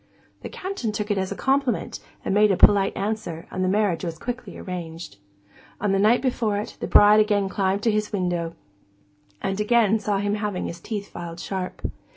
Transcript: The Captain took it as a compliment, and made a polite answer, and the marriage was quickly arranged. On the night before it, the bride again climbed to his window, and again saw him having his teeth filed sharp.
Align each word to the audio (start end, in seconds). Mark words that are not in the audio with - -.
The 0.41 0.49
Captain 0.49 0.91
took 0.91 1.11
it 1.11 1.17
as 1.19 1.31
a 1.31 1.35
compliment, 1.35 1.99
and 2.25 2.33
made 2.33 2.49
a 2.49 2.57
polite 2.57 2.97
answer, 2.97 3.45
and 3.51 3.63
the 3.63 3.67
marriage 3.69 4.03
was 4.03 4.17
quickly 4.17 4.57
arranged. 4.57 5.17
On 5.79 5.91
the 5.91 5.99
night 5.99 6.23
before 6.23 6.57
it, 6.57 6.75
the 6.79 6.87
bride 6.87 7.19
again 7.19 7.47
climbed 7.47 7.83
to 7.83 7.91
his 7.91 8.11
window, 8.11 8.55
and 9.43 9.59
again 9.59 9.99
saw 9.99 10.17
him 10.17 10.33
having 10.33 10.65
his 10.65 10.79
teeth 10.79 11.07
filed 11.11 11.39
sharp. 11.39 11.83